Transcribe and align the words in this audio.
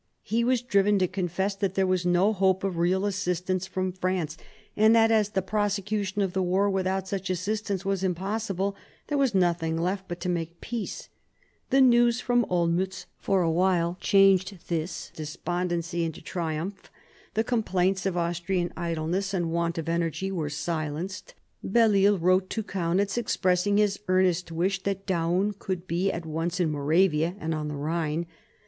He 0.23 0.43
was 0.43 0.63
driven 0.63 0.97
to 0.97 1.07
confess 1.07 1.55
that 1.55 1.75
there 1.75 1.85
was 1.85 2.07
no 2.07 2.33
hope 2.33 2.63
of 2.63 2.77
real 2.79 3.05
assistance 3.05 3.67
from 3.67 3.91
France, 3.91 4.35
and 4.75 4.95
that 4.95 5.11
as 5.11 5.29
the 5.29 5.43
prosecution 5.43 6.23
of 6.23 6.33
the 6.33 6.41
war 6.41 6.71
without 6.71 7.07
such 7.07 7.29
assistance 7.29 7.85
was 7.85 8.03
impossible, 8.03 8.75
there 9.09 9.17
was 9.19 9.35
nothing 9.35 9.77
left 9.79 10.07
but 10.07 10.19
to 10.21 10.27
make 10.27 10.59
peace. 10.59 11.09
The 11.69 11.81
news 11.81 12.19
from 12.19 12.45
Olmiitz 12.45 13.05
for 13.19 13.43
a 13.43 13.51
while 13.51 13.95
changed 13.99 14.69
this 14.69 15.11
despondency 15.15 16.03
into 16.03 16.19
triumph, 16.23 16.89
the 17.35 17.43
complaints 17.43 18.07
of 18.07 18.17
Austrian 18.17 18.73
idleness 18.75 19.35
and 19.35 19.51
want 19.51 19.77
150 19.77 19.85
MARIA 19.85 19.85
THERESA 19.85 19.85
chap, 19.85 19.85
vii 19.85 19.91
of 19.93 19.95
energy 20.01 20.31
were 20.31 20.49
silenced. 21.29 21.33
Belleisle 21.63 22.19
wrote 22.19 22.49
to 22.49 22.63
Kaunitz, 22.63 23.19
expressing 23.19 23.77
his 23.77 23.99
earnest 24.07 24.51
wish 24.51 24.81
that 24.81 25.05
Daun 25.05 25.51
could 25.53 25.85
be 25.85 26.11
at 26.11 26.25
once 26.25 26.59
in 26.59 26.71
Moravia 26.71 27.35
and 27.39 27.53
on 27.53 27.67
the 27.67 27.75
Ehine. 27.75 28.25